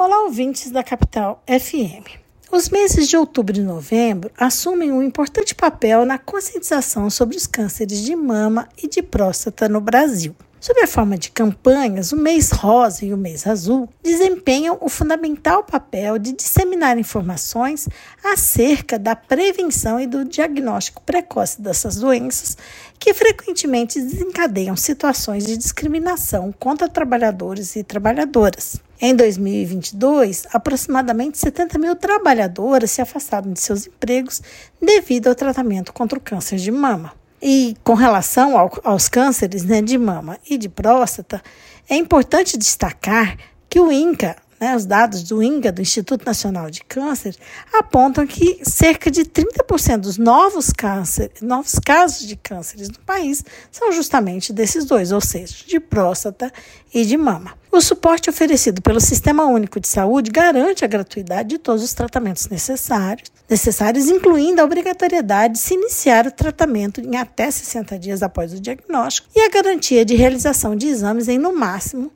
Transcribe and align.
Olá, 0.00 0.22
ouvintes 0.22 0.70
da 0.70 0.84
Capital 0.84 1.42
FM. 1.48 2.06
Os 2.52 2.68
meses 2.68 3.08
de 3.08 3.16
outubro 3.16 3.58
e 3.58 3.62
novembro 3.64 4.30
assumem 4.38 4.92
um 4.92 5.02
importante 5.02 5.56
papel 5.56 6.04
na 6.04 6.16
conscientização 6.16 7.10
sobre 7.10 7.36
os 7.36 7.48
cânceres 7.48 8.04
de 8.04 8.14
mama 8.14 8.68
e 8.80 8.86
de 8.86 9.02
próstata 9.02 9.68
no 9.68 9.80
Brasil. 9.80 10.36
Sob 10.60 10.80
a 10.80 10.86
forma 10.86 11.16
de 11.16 11.30
campanhas, 11.30 12.10
o 12.12 12.16
mês 12.16 12.50
rosa 12.50 13.04
e 13.04 13.12
o 13.12 13.16
mês 13.16 13.46
azul 13.46 13.88
desempenham 14.02 14.76
o 14.80 14.88
fundamental 14.88 15.62
papel 15.62 16.18
de 16.18 16.32
disseminar 16.32 16.98
informações 16.98 17.88
acerca 18.24 18.98
da 18.98 19.14
prevenção 19.14 20.00
e 20.00 20.06
do 20.06 20.24
diagnóstico 20.24 21.02
precoce 21.02 21.60
dessas 21.60 21.96
doenças, 21.96 22.56
que 22.98 23.14
frequentemente 23.14 24.00
desencadeiam 24.00 24.76
situações 24.76 25.46
de 25.46 25.56
discriminação 25.56 26.52
contra 26.58 26.88
trabalhadores 26.88 27.76
e 27.76 27.84
trabalhadoras. 27.84 28.80
Em 29.00 29.14
2022, 29.14 30.48
aproximadamente 30.52 31.38
70 31.38 31.78
mil 31.78 31.94
trabalhadoras 31.94 32.90
se 32.90 33.00
afastaram 33.00 33.52
de 33.52 33.60
seus 33.60 33.86
empregos 33.86 34.42
devido 34.82 35.28
ao 35.28 35.34
tratamento 35.34 35.92
contra 35.92 36.18
o 36.18 36.22
câncer 36.22 36.56
de 36.56 36.72
mama. 36.72 37.12
E 37.40 37.76
com 37.84 37.94
relação 37.94 38.58
ao, 38.58 38.72
aos 38.82 39.08
cânceres 39.08 39.62
né, 39.64 39.80
de 39.80 39.96
mama 39.96 40.36
e 40.50 40.58
de 40.58 40.68
próstata, 40.68 41.40
é 41.88 41.96
importante 41.96 42.58
destacar 42.58 43.36
que 43.70 43.78
o 43.78 43.92
INCA, 43.92 44.34
né, 44.60 44.74
os 44.74 44.84
dados 44.84 45.22
do 45.22 45.42
INCA, 45.42 45.70
do 45.70 45.82
Instituto 45.82 46.24
Nacional 46.24 46.70
de 46.70 46.82
Câncer, 46.84 47.36
apontam 47.72 48.26
que 48.26 48.60
cerca 48.62 49.10
de 49.10 49.24
30% 49.24 49.98
dos 49.98 50.18
novos, 50.18 50.70
câncer, 50.70 51.30
novos 51.40 51.78
casos 51.78 52.26
de 52.26 52.36
cânceres 52.36 52.88
no 52.88 52.98
país 53.00 53.44
são 53.70 53.92
justamente 53.92 54.52
desses 54.52 54.84
dois, 54.84 55.12
ou 55.12 55.20
seja, 55.20 55.54
de 55.66 55.78
próstata 55.78 56.52
e 56.92 57.04
de 57.04 57.16
mama. 57.16 57.54
O 57.70 57.80
suporte 57.80 58.30
oferecido 58.30 58.80
pelo 58.80 59.00
Sistema 59.00 59.44
Único 59.44 59.78
de 59.78 59.86
Saúde 59.86 60.30
garante 60.30 60.84
a 60.84 60.88
gratuidade 60.88 61.50
de 61.50 61.58
todos 61.58 61.84
os 61.84 61.92
tratamentos 61.92 62.48
necessários, 62.48 63.30
necessários, 63.48 64.08
incluindo 64.08 64.60
a 64.60 64.64
obrigatoriedade 64.64 65.54
de 65.54 65.60
se 65.60 65.74
iniciar 65.74 66.26
o 66.26 66.32
tratamento 66.32 67.00
em 67.00 67.16
até 67.16 67.50
60 67.50 67.98
dias 67.98 68.22
após 68.22 68.52
o 68.52 68.60
diagnóstico 68.60 69.28
e 69.36 69.40
a 69.40 69.50
garantia 69.50 70.04
de 70.04 70.16
realização 70.16 70.74
de 70.74 70.88
exames 70.88 71.28
em 71.28 71.38
no 71.38 71.54
máximo 71.54 72.10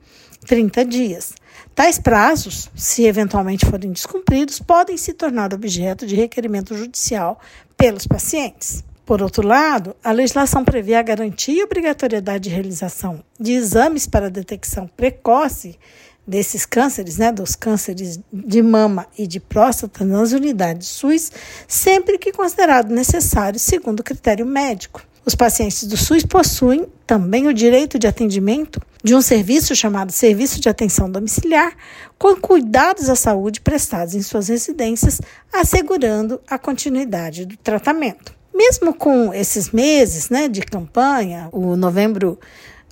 30 0.47 0.85
dias. 0.85 1.35
Tais 1.75 1.99
prazos, 1.99 2.71
se 2.75 3.05
eventualmente 3.05 3.65
forem 3.65 3.93
descumpridos, 3.93 4.59
podem 4.59 4.97
se 4.97 5.15
tornar 5.15 5.55
objeto 5.55 6.07
de 6.07 6.15
requerimento 6.15 6.77
judicial 6.77 7.41
pelos 7.77 8.07
pacientes. 8.07 8.85
Por 9.07 9.23
outro 9.23 9.47
lado, 9.47 9.97
a 10.05 10.13
legislação 10.13 10.65
prevê 10.65 10.95
a 10.95 11.03
garantia 11.03 11.61
e 11.61 11.65
obrigatoriedade 11.65 12.45
de 12.45 12.51
realização 12.51 13.25
de 13.41 13.53
exames 13.53 14.07
para 14.07 14.31
detecção 14.31 14.87
precoce 14.87 15.79
desses 16.27 16.65
cânceres, 16.65 17.19
né, 17.19 17.33
dos 17.33 17.57
cânceres 17.57 18.21
de 18.33 18.63
mama 18.63 19.07
e 19.19 19.27
de 19.27 19.41
próstata 19.41 20.05
nas 20.05 20.33
unidades 20.33 20.89
SUS, 20.89 21.33
sempre 21.67 22.17
que 22.19 22.33
considerado 22.33 22.95
necessário 22.95 23.59
segundo 23.59 24.03
critério 24.05 24.47
médico. 24.47 25.03
Os 25.25 25.37
pacientes 25.37 25.85
do 25.85 25.97
SUS 25.97 26.25
possuem 26.25 26.87
também 27.07 27.47
o 27.47 27.55
direito 27.55 27.97
de 27.97 28.09
atendimento 28.09 28.81
de 29.05 29.15
um 29.15 29.23
serviço 29.23 29.75
chamado 29.75 30.11
Serviço 30.11 30.61
de 30.61 30.69
Atenção 30.69 31.09
Domiciliar, 31.09 31.73
com 32.19 32.35
cuidados 32.37 33.09
à 33.09 33.15
saúde 33.15 33.61
prestados 33.61 34.15
em 34.15 34.23
suas 34.23 34.49
residências, 34.49 35.21
assegurando 35.53 36.41
a 36.49 36.59
continuidade 36.59 37.47
do 37.47 37.57
tratamento. 37.57 38.35
Mesmo 38.53 38.93
com 38.93 39.33
esses 39.33 39.71
meses 39.71 40.29
né, 40.29 40.49
de 40.49 40.61
campanha, 40.63 41.49
o 41.53 41.77
novembro 41.77 42.39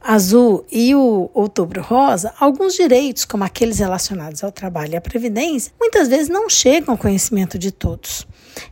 azul 0.01 0.65
e 0.71 0.95
o 0.95 1.31
outubro 1.35 1.83
rosa, 1.83 2.33
alguns 2.39 2.75
direitos, 2.75 3.25
como 3.25 3.43
aqueles 3.45 3.81
relacionados 3.81 4.43
ao 4.43 4.53
trabalho 4.53 4.93
e 4.93 4.97
à 4.97 5.01
previdência, 5.01 5.73
muitas 5.79 6.09
vezes 6.09 6.29
não 6.29 6.49
chegam 6.49 6.95
ao 6.95 6.99
conhecimento 6.99 7.59
de 7.59 7.71
todos. 7.73 8.27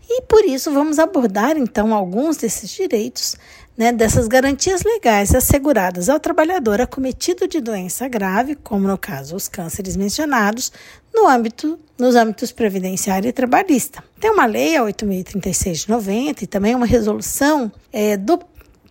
E 0.09 0.23
por 0.23 0.45
isso 0.45 0.73
vamos 0.73 0.99
abordar 0.99 1.57
então 1.57 1.95
alguns 1.95 2.37
desses 2.37 2.71
direitos, 2.71 3.37
né, 3.77 3.93
dessas 3.93 4.27
garantias 4.27 4.83
legais 4.83 5.35
asseguradas 5.35 6.09
ao 6.09 6.19
trabalhador 6.19 6.81
acometido 6.81 7.47
de 7.47 7.61
doença 7.61 8.09
grave, 8.09 8.57
como 8.57 8.89
no 8.89 8.99
caso 8.99 9.37
os 9.37 9.49
cânceres 9.49 9.97
mencionados, 9.97 10.73
no 11.15 11.29
âmbito 11.29 11.79
nos 11.99 12.15
âmbitos 12.15 12.53
previdenciário 12.53 13.29
e 13.29 13.33
trabalhista. 13.33 14.03
Tem 14.21 14.31
uma 14.31 14.47
lei, 14.47 14.77
a 14.77 14.83
8.036 14.83 15.73
de 15.85 15.91
90, 15.91 16.45
e 16.45 16.47
também 16.47 16.75
uma 16.75 16.87
resolução 16.87 17.71
é, 17.93 18.17
do 18.17 18.39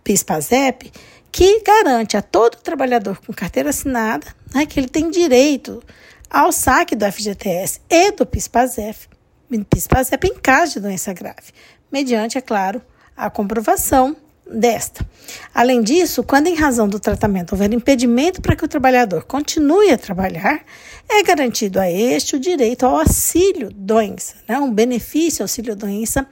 PIS-PASEP, 0.04 0.92
que 1.32 1.60
garante 1.60 2.16
a 2.16 2.22
todo 2.22 2.56
trabalhador 2.56 3.18
com 3.24 3.32
carteira 3.32 3.70
assinada 3.70 4.26
né, 4.54 4.66
que 4.66 4.80
ele 4.80 4.88
tem 4.88 5.10
direito 5.10 5.82
ao 6.30 6.52
saque 6.52 6.94
do 6.94 7.10
FGTS 7.10 7.80
e 7.88 8.12
do 8.12 8.26
PIS-PASEP, 8.26 9.08
PIS-PASEP 9.50 10.26
em 10.26 10.34
caso 10.34 10.74
de 10.74 10.80
doença 10.80 11.12
grave, 11.12 11.52
mediante, 11.90 12.36
é 12.36 12.40
claro, 12.40 12.82
a 13.16 13.30
comprovação 13.30 14.16
desta. 14.50 15.06
Além 15.54 15.82
disso, 15.82 16.22
quando 16.22 16.46
em 16.46 16.54
razão 16.54 16.88
do 16.88 16.98
tratamento 16.98 17.52
houver 17.52 17.72
impedimento 17.72 18.40
para 18.40 18.56
que 18.56 18.64
o 18.64 18.68
trabalhador 18.68 19.24
continue 19.24 19.90
a 19.90 19.98
trabalhar, 19.98 20.62
é 21.08 21.22
garantido 21.22 21.78
a 21.78 21.90
este 21.90 22.36
o 22.36 22.40
direito 22.40 22.84
ao 22.84 22.98
auxílio 22.98 23.70
doença, 23.72 24.36
né, 24.48 24.58
um 24.58 24.72
benefício 24.72 25.42
auxílio 25.42 25.76
doença 25.76 26.26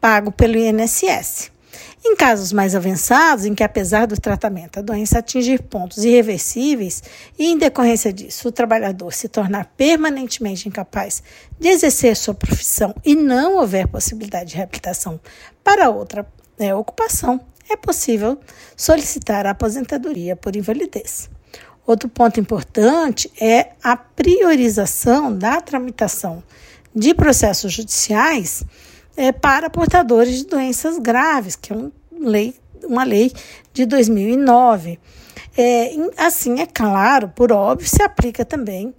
pago 0.00 0.30
pelo 0.30 0.56
INSS. 0.56 1.55
Em 2.08 2.14
casos 2.14 2.52
mais 2.52 2.76
avançados, 2.76 3.44
em 3.44 3.52
que 3.52 3.64
apesar 3.64 4.06
do 4.06 4.14
tratamento 4.14 4.78
a 4.78 4.82
doença 4.82 5.18
atingir 5.18 5.60
pontos 5.60 6.04
irreversíveis 6.04 7.02
e 7.36 7.46
em 7.46 7.58
decorrência 7.58 8.12
disso 8.12 8.46
o 8.46 8.52
trabalhador 8.52 9.12
se 9.12 9.28
tornar 9.28 9.72
permanentemente 9.76 10.68
incapaz 10.68 11.20
de 11.58 11.66
exercer 11.66 12.14
sua 12.14 12.32
profissão 12.32 12.94
e 13.04 13.16
não 13.16 13.56
houver 13.56 13.88
possibilidade 13.88 14.50
de 14.50 14.56
reabilitação 14.56 15.18
para 15.64 15.90
outra 15.90 16.24
né, 16.56 16.72
ocupação, 16.72 17.40
é 17.68 17.76
possível 17.76 18.38
solicitar 18.76 19.44
a 19.44 19.50
aposentadoria 19.50 20.36
por 20.36 20.54
invalidez. 20.54 21.28
Outro 21.84 22.08
ponto 22.08 22.38
importante 22.38 23.28
é 23.40 23.70
a 23.82 23.96
priorização 23.96 25.36
da 25.36 25.60
tramitação 25.60 26.40
de 26.94 27.12
processos 27.12 27.72
judiciais 27.72 28.64
é, 29.16 29.32
para 29.32 29.70
portadores 29.70 30.38
de 30.38 30.46
doenças 30.46 30.98
graves, 30.98 31.56
que 31.56 31.72
é 31.72 31.76
um 31.76 31.90
lei, 32.12 32.54
uma 32.84 33.04
lei 33.04 33.32
de 33.72 33.86
2009. 33.86 34.98
É, 35.56 35.90
assim, 36.18 36.60
é 36.60 36.66
claro, 36.66 37.28
por 37.34 37.50
óbvio, 37.50 37.88
se 37.88 38.02
aplica 38.02 38.44
também 38.44 38.94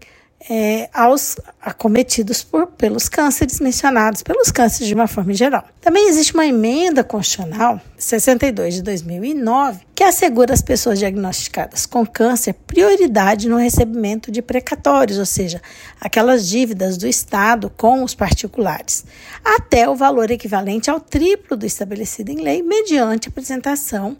é, 0.49 0.89
aos 0.93 1.35
acometidos 1.61 2.43
por, 2.43 2.67
pelos 2.67 3.09
cânceres 3.09 3.59
mencionados, 3.59 4.23
pelos 4.23 4.51
cânceres 4.51 4.87
de 4.87 4.93
uma 4.93 5.07
forma 5.07 5.33
geral. 5.33 5.65
Também 5.81 6.07
existe 6.07 6.33
uma 6.33 6.45
emenda 6.45 7.03
constitucional 7.03 7.81
62 7.97 8.75
de 8.75 8.81
2009 8.83 9.79
que 9.95 10.03
assegura 10.03 10.53
às 10.53 10.61
pessoas 10.61 10.99
diagnosticadas 10.99 11.85
com 11.85 12.05
câncer 12.05 12.53
prioridade 12.53 13.49
no 13.49 13.57
recebimento 13.57 14.31
de 14.31 14.41
precatórios, 14.41 15.17
ou 15.17 15.25
seja, 15.25 15.61
aquelas 15.99 16.47
dívidas 16.47 16.97
do 16.97 17.07
Estado 17.07 17.71
com 17.75 18.03
os 18.03 18.13
particulares, 18.13 19.03
até 19.43 19.89
o 19.89 19.95
valor 19.95 20.29
equivalente 20.29 20.89
ao 20.89 20.99
triplo 20.99 21.57
do 21.57 21.65
estabelecido 21.65 22.31
em 22.31 22.41
lei, 22.41 22.61
mediante 22.61 23.27
apresentação 23.27 24.15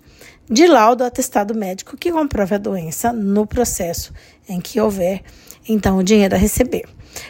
de 0.50 0.66
laudo 0.66 1.04
atestado 1.04 1.54
médico 1.54 1.98
que 1.98 2.12
comprove 2.12 2.56
a 2.56 2.58
doença 2.58 3.12
no 3.12 3.46
processo 3.46 4.14
em 4.48 4.62
que 4.62 4.80
houver 4.80 5.24
então 5.68 5.98
o 5.98 6.04
dinheiro 6.04 6.36
a 6.36 6.38
receber. 6.38 6.86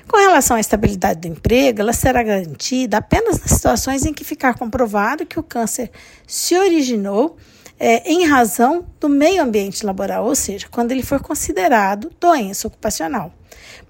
Com 0.07 0.17
relação 0.17 0.57
à 0.57 0.59
estabilidade 0.59 1.21
do 1.21 1.27
emprego, 1.27 1.81
ela 1.81 1.93
será 1.93 2.21
garantida 2.21 2.97
apenas 2.97 3.39
nas 3.39 3.51
situações 3.51 4.05
em 4.05 4.13
que 4.13 4.23
ficar 4.23 4.53
comprovado 4.53 5.25
que 5.25 5.39
o 5.39 5.43
câncer 5.43 5.89
se 6.27 6.55
originou 6.57 7.37
é, 7.79 8.09
em 8.11 8.25
razão 8.25 8.85
do 8.99 9.07
meio 9.07 9.41
ambiente 9.41 9.85
laboral, 9.85 10.25
ou 10.25 10.35
seja, 10.35 10.67
quando 10.69 10.91
ele 10.91 11.03
for 11.03 11.21
considerado 11.21 12.11
doença 12.19 12.67
ocupacional. 12.67 13.31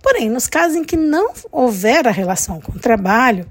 Porém, 0.02 0.30
nos 0.30 0.48
casos 0.48 0.76
em 0.76 0.84
que 0.84 0.98
não 0.98 1.34
houver 1.52 2.08
a 2.08 2.12
relação 2.12 2.60
com 2.62 2.74
o 2.74 2.80
trabalho, 2.80 3.50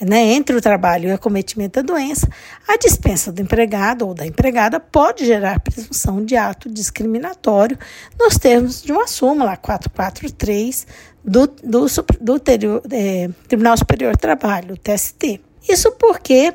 né, 0.00 0.34
entre 0.34 0.54
o 0.54 0.60
trabalho 0.60 1.08
e 1.08 1.12
o 1.12 1.14
acometimento 1.14 1.82
da 1.82 1.94
doença, 1.94 2.28
a 2.68 2.76
dispensa 2.76 3.32
do 3.32 3.40
empregado 3.40 4.06
ou 4.06 4.14
da 4.14 4.26
empregada 4.26 4.78
pode 4.78 5.24
gerar 5.24 5.60
presunção 5.60 6.24
de 6.24 6.36
ato 6.36 6.68
discriminatório 6.68 7.78
nos 8.18 8.36
termos 8.36 8.82
de 8.82 8.92
uma 8.92 9.06
súmula 9.06 9.56
443 9.56 10.86
do, 11.24 11.46
do, 11.46 11.86
do 12.20 12.42
é, 12.92 13.28
Tribunal 13.48 13.76
Superior 13.76 14.12
do 14.12 14.20
Trabalho, 14.20 14.76
TST. 14.76 15.40
Isso 15.68 15.92
porque 15.92 16.52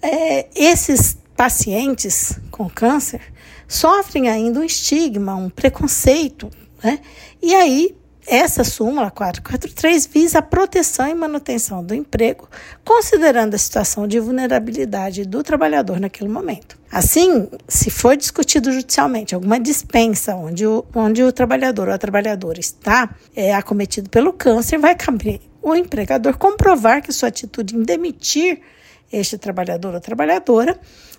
é, 0.00 0.46
esses 0.54 1.18
pacientes 1.36 2.38
com 2.50 2.68
câncer 2.68 3.20
sofrem 3.66 4.28
ainda 4.28 4.60
um 4.60 4.64
estigma, 4.64 5.34
um 5.34 5.50
preconceito, 5.50 6.48
né? 6.82 7.00
E 7.42 7.54
aí 7.54 7.96
Essa 8.26 8.64
súmula 8.64 9.10
443 9.10 10.06
visa 10.06 10.38
a 10.38 10.42
proteção 10.42 11.06
e 11.06 11.14
manutenção 11.14 11.84
do 11.84 11.94
emprego, 11.94 12.48
considerando 12.82 13.54
a 13.54 13.58
situação 13.58 14.08
de 14.08 14.18
vulnerabilidade 14.18 15.26
do 15.26 15.42
trabalhador 15.42 16.00
naquele 16.00 16.30
momento. 16.30 16.78
Assim, 16.90 17.48
se 17.68 17.90
for 17.90 18.16
discutido 18.16 18.72
judicialmente 18.72 19.34
alguma 19.34 19.60
dispensa 19.60 20.34
onde 20.34 20.66
o, 20.66 20.84
onde 20.94 21.22
o 21.22 21.32
trabalhador 21.32 21.88
ou 21.88 21.94
a 21.94 21.98
trabalhadora 21.98 22.58
está 22.58 23.14
é, 23.36 23.54
acometido 23.54 24.08
pelo 24.08 24.32
câncer, 24.32 24.78
vai 24.78 24.94
caber 24.94 25.40
o 25.60 25.74
empregador 25.74 26.38
comprovar 26.38 27.02
que 27.02 27.12
sua 27.12 27.28
atitude 27.28 27.76
em 27.76 27.82
demitir 27.82 28.60
este 29.16 29.38
trabalhador 29.38 29.94
ou 29.94 30.00
trabalhadora 30.00 30.78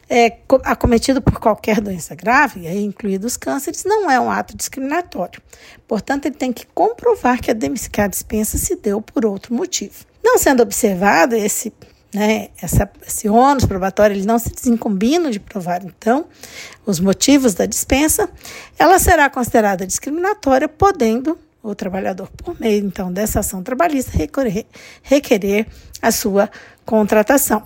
é, 0.09 0.38
acometido 0.63 1.21
por 1.21 1.39
qualquer 1.39 1.81
doença 1.81 2.15
grave, 2.15 2.68
incluídos 2.68 3.33
os 3.33 3.38
cânceres, 3.38 3.83
não 3.83 4.09
é 4.09 4.19
um 4.19 4.30
ato 4.30 4.56
discriminatório. 4.56 5.42
Portanto, 5.88 6.27
ele 6.27 6.36
tem 6.36 6.53
que 6.53 6.65
comprovar 6.68 7.42
que 7.42 7.51
a, 7.51 7.56
que 7.56 8.07
dispensa 8.07 8.57
se 8.57 8.75
deu 8.75 9.01
por 9.01 9.25
outro 9.25 9.53
motivo. 9.53 10.06
Não 10.24 10.38
sendo 10.38 10.62
observado 10.62 11.36
esse, 11.36 11.74
né, 12.13 12.50
essa, 12.62 12.89
esse 13.06 13.27
ônus 13.27 13.65
probatório, 13.65 14.15
ele 14.15 14.25
não 14.25 14.38
se 14.38 14.51
desincumbina 14.51 15.31
de 15.31 15.39
provar, 15.39 15.83
então, 15.83 16.25
os 16.86 17.00
motivos 17.00 17.53
da 17.53 17.65
dispensa, 17.65 18.30
ela 18.77 19.00
será 19.00 19.30
considerada 19.30 19.88
discriminatória, 19.88 20.68
podendo 20.68 21.38
o 21.63 21.74
trabalhador, 21.74 22.30
por 22.38 22.59
meio, 22.59 22.86
então, 22.86 23.12
dessa 23.12 23.39
ação 23.39 23.63
trabalhista, 23.63 24.15
requerer, 24.15 24.68
requerer 25.01 25.65
a 26.00 26.12
sua 26.12 26.48
contratação. 26.86 27.63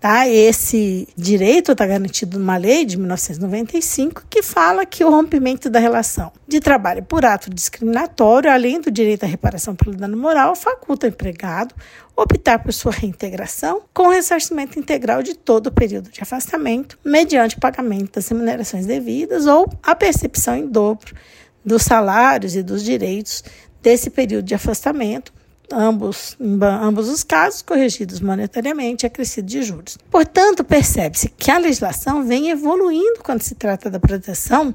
Tá? 0.00 0.26
Esse 0.26 1.06
direito 1.14 1.72
está 1.72 1.86
garantido 1.86 2.38
numa 2.38 2.56
lei 2.56 2.86
de 2.86 2.96
1995 2.96 4.24
que 4.30 4.42
fala 4.42 4.86
que 4.86 5.04
o 5.04 5.10
rompimento 5.10 5.68
da 5.68 5.78
relação 5.78 6.32
de 6.48 6.58
trabalho 6.58 7.02
por 7.02 7.22
ato 7.22 7.50
discriminatório, 7.50 8.50
além 8.50 8.80
do 8.80 8.90
direito 8.90 9.24
à 9.24 9.26
reparação 9.26 9.76
pelo 9.76 9.94
dano 9.94 10.16
moral, 10.16 10.56
faculta 10.56 11.06
o 11.06 11.10
empregado 11.10 11.74
optar 12.16 12.60
por 12.60 12.72
sua 12.72 12.92
reintegração 12.92 13.82
com 13.92 14.08
ressarcimento 14.08 14.78
integral 14.78 15.22
de 15.22 15.34
todo 15.34 15.66
o 15.66 15.72
período 15.72 16.10
de 16.10 16.22
afastamento, 16.22 16.98
mediante 17.04 17.60
pagamento 17.60 18.14
das 18.14 18.26
remunerações 18.28 18.86
devidas 18.86 19.46
ou 19.46 19.70
a 19.82 19.94
percepção 19.94 20.56
em 20.56 20.66
dobro 20.66 21.14
dos 21.62 21.82
salários 21.82 22.56
e 22.56 22.62
dos 22.62 22.82
direitos 22.82 23.44
desse 23.82 24.08
período 24.08 24.46
de 24.46 24.54
afastamento, 24.54 25.30
ambos, 25.72 26.36
em 26.40 26.58
ambos 26.62 27.08
os 27.08 27.22
casos, 27.22 27.62
corrigidos 27.62 28.20
monetariamente 28.20 29.04
e 29.04 29.06
acrescido 29.06 29.46
de 29.46 29.62
juros. 29.62 29.98
Portanto, 30.10 30.64
percebe-se 30.64 31.28
que 31.28 31.50
a 31.50 31.58
legislação 31.58 32.24
vem 32.24 32.50
evoluindo 32.50 33.20
quando 33.22 33.42
se 33.42 33.54
trata 33.54 33.90
da 33.90 34.00
proteção 34.00 34.74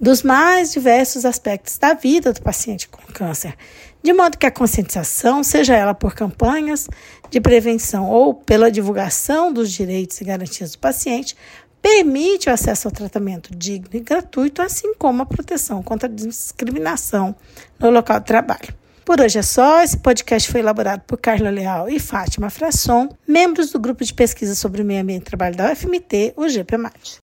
dos 0.00 0.22
mais 0.22 0.72
diversos 0.72 1.24
aspectos 1.24 1.76
da 1.76 1.92
vida 1.92 2.32
do 2.32 2.40
paciente 2.40 2.88
com 2.88 3.02
câncer, 3.12 3.54
de 4.02 4.12
modo 4.14 4.38
que 4.38 4.46
a 4.46 4.50
conscientização, 4.50 5.44
seja 5.44 5.76
ela 5.76 5.92
por 5.92 6.14
campanhas 6.14 6.88
de 7.28 7.40
prevenção 7.40 8.08
ou 8.10 8.32
pela 8.32 8.70
divulgação 8.70 9.52
dos 9.52 9.70
direitos 9.70 10.18
e 10.20 10.24
garantias 10.24 10.72
do 10.72 10.78
paciente, 10.78 11.36
permite 11.82 12.48
o 12.48 12.52
acesso 12.52 12.88
ao 12.88 12.92
tratamento 12.92 13.54
digno 13.54 13.90
e 13.92 14.00
gratuito, 14.00 14.62
assim 14.62 14.94
como 14.94 15.22
a 15.22 15.26
proteção 15.26 15.82
contra 15.82 16.08
a 16.08 16.12
discriminação 16.12 17.34
no 17.78 17.90
local 17.90 18.20
de 18.20 18.26
trabalho. 18.26 18.79
Por 19.04 19.20
hoje 19.20 19.38
é 19.38 19.42
só. 19.42 19.82
Esse 19.82 19.96
podcast 19.96 20.50
foi 20.50 20.60
elaborado 20.60 21.02
por 21.06 21.18
Carla 21.18 21.50
Leal 21.50 21.88
e 21.88 21.98
Fátima 21.98 22.50
Frasson, 22.50 23.08
membros 23.26 23.70
do 23.70 23.78
grupo 23.78 24.04
de 24.04 24.14
pesquisa 24.14 24.54
sobre 24.54 24.82
o 24.82 24.84
meio 24.84 25.02
ambiente 25.02 25.22
e 25.22 25.24
trabalho 25.24 25.56
da 25.56 25.72
UFMT, 25.72 26.34
o 26.36 26.48
GPMAT. 26.48 27.18